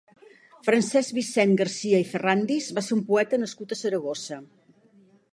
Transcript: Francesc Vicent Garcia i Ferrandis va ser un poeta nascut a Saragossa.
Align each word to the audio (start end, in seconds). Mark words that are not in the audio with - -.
Francesc 0.67 1.17
Vicent 1.17 1.51
Garcia 1.59 1.99
i 2.03 2.07
Ferrandis 2.13 2.69
va 2.77 2.83
ser 2.87 2.95
un 2.95 3.03
poeta 3.09 3.39
nascut 3.43 3.75
a 3.75 3.77
Saragossa. 3.83 4.39